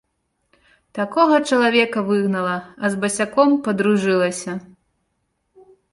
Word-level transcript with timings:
Такога 0.99 1.35
чалавека 1.49 1.99
выгнала, 2.09 2.55
а 2.83 2.93
з 2.95 2.99
басяком 3.03 3.49
падружылася. 3.69 4.51